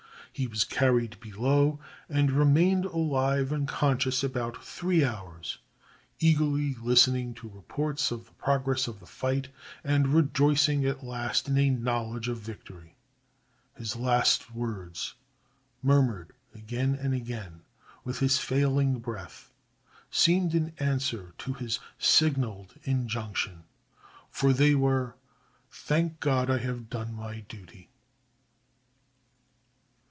He 0.33 0.47
was 0.47 0.63
carried 0.63 1.19
below, 1.19 1.79
and 2.07 2.31
remained 2.31 2.85
alive 2.85 3.51
and 3.51 3.67
conscious 3.67 4.23
about 4.23 4.63
three 4.63 5.03
hours, 5.03 5.57
eagerly 6.21 6.73
listening 6.81 7.33
to 7.33 7.49
reports 7.49 8.11
of 8.11 8.25
the 8.27 8.31
progress 8.35 8.87
of 8.87 9.01
the 9.01 9.05
fight, 9.05 9.49
and 9.83 10.13
rejoicing 10.13 10.85
at 10.85 11.03
last 11.03 11.49
in 11.49 11.57
a 11.57 11.69
knowledge 11.69 12.29
of 12.29 12.37
victory. 12.37 12.95
His 13.75 13.97
last 13.97 14.55
words, 14.55 15.15
murmured 15.83 16.31
again 16.55 16.95
and 16.95 17.13
again, 17.13 17.63
with 18.05 18.19
his 18.19 18.37
failing 18.37 18.99
breath, 18.99 19.51
seemed 20.09 20.53
an 20.55 20.71
answer 20.79 21.33
to 21.39 21.51
his 21.53 21.81
signaled 21.99 22.75
injunction, 22.83 23.65
for 24.29 24.53
they 24.53 24.75
were: 24.75 25.17
"_Thank 25.69 26.21
God 26.21 26.49
I 26.49 26.59
have 26.59 26.89
done 26.89 27.13
my 27.13 27.41
duty. 27.41 27.89